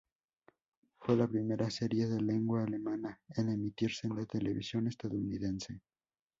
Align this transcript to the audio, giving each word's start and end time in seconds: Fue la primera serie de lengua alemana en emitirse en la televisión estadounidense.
Fue 0.97 1.15
la 1.15 1.27
primera 1.27 1.69
serie 1.69 2.07
de 2.07 2.19
lengua 2.19 2.63
alemana 2.63 3.19
en 3.35 3.49
emitirse 3.49 4.07
en 4.07 4.15
la 4.15 4.25
televisión 4.25 4.87
estadounidense. 4.87 5.79